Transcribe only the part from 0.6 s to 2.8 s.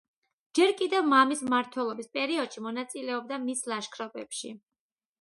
კიდევ მამის მმართველობის პერიოდში